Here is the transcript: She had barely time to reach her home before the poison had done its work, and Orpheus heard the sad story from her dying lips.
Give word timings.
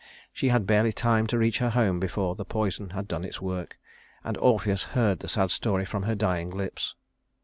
She 0.33 0.47
had 0.49 0.65
barely 0.65 0.91
time 0.91 1.27
to 1.27 1.37
reach 1.37 1.59
her 1.59 1.69
home 1.69 1.99
before 1.99 2.33
the 2.33 2.43
poison 2.43 2.89
had 2.89 3.07
done 3.07 3.23
its 3.23 3.39
work, 3.39 3.77
and 4.23 4.35
Orpheus 4.37 4.81
heard 4.97 5.19
the 5.19 5.27
sad 5.27 5.51
story 5.51 5.85
from 5.85 6.01
her 6.09 6.15
dying 6.15 6.49
lips. 6.49 6.95